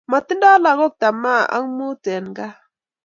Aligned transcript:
Matindo 0.11 0.47
lakok 0.63 0.93
tama 1.01 1.35
ak 1.55 1.65
mut 1.77 2.03
en 2.15 2.25
kaa 2.37 2.55